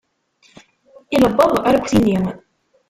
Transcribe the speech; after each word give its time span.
Ilebbeḍ 1.15 1.51
arekti-nni. 1.67 2.19